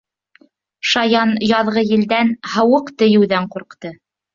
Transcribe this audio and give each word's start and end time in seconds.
Шаян 0.93 1.35
яҙғы 1.51 1.85
елдән, 1.93 2.35
һыуыҡ 2.57 2.95
тейеүҙән 3.01 3.51
ҡурҡты. 3.57 3.99